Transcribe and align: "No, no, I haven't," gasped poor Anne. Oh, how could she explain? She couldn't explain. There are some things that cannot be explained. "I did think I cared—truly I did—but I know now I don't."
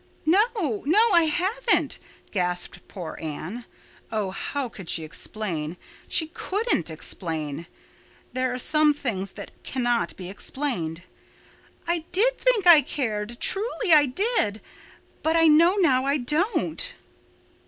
"No, 0.25 0.41
no, 0.83 1.11
I 1.11 1.25
haven't," 1.25 1.99
gasped 2.31 2.87
poor 2.87 3.19
Anne. 3.21 3.65
Oh, 4.11 4.31
how 4.31 4.67
could 4.67 4.89
she 4.89 5.03
explain? 5.03 5.77
She 6.07 6.31
couldn't 6.33 6.89
explain. 6.89 7.67
There 8.33 8.51
are 8.51 8.57
some 8.57 8.95
things 8.95 9.33
that 9.33 9.51
cannot 9.61 10.17
be 10.17 10.27
explained. 10.27 11.03
"I 11.85 12.05
did 12.13 12.35
think 12.39 12.65
I 12.65 12.81
cared—truly 12.81 13.93
I 13.93 14.07
did—but 14.07 15.35
I 15.35 15.45
know 15.45 15.75
now 15.75 16.03
I 16.05 16.17
don't." 16.17 16.95